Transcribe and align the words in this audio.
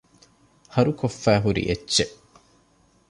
ހަރުކޮށްފައިހުރި 0.75 1.61
އެއްޗެއް 1.67 2.15